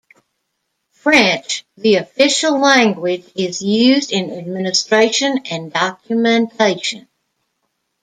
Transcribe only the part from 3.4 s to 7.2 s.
used in administration and documentation.